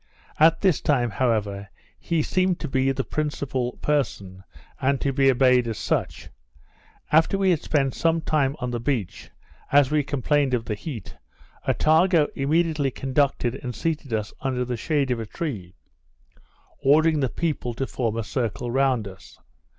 At 0.39 0.61
this 0.61 0.81
time, 0.81 1.11
however, 1.11 1.69
he 1.99 2.23
seemed 2.23 2.59
to 2.61 2.67
be 2.67 2.91
the 2.91 3.03
principal 3.03 3.73
person, 3.83 4.43
and 4.81 4.99
to 4.99 5.13
be 5.13 5.29
obeyed 5.29 5.67
as 5.67 5.77
such. 5.77 6.29
After 7.11 7.37
we 7.37 7.51
had 7.51 7.61
spent 7.61 7.93
some 7.93 8.19
time 8.19 8.55
on 8.57 8.71
the 8.71 8.79
beach, 8.79 9.29
as 9.71 9.91
we 9.91 10.01
complained 10.01 10.55
of 10.55 10.65
the 10.65 10.73
heat, 10.73 11.15
Attago 11.67 12.27
immediately 12.33 12.89
conducted 12.89 13.53
and 13.63 13.75
seated 13.75 14.11
us 14.11 14.33
under 14.41 14.65
the 14.65 14.75
shade 14.75 15.11
of 15.11 15.19
a 15.19 15.27
tree, 15.27 15.75
ordering 16.81 17.19
the 17.19 17.29
people 17.29 17.75
to 17.75 17.85
form 17.85 18.17
a 18.17 18.23
circle 18.23 18.71
round 18.71 19.07
us. 19.07 19.37